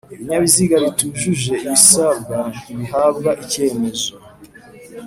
[0.13, 4.11] Ibinyabiziga bitujuje ibisabwa ntibihabwa icyemezo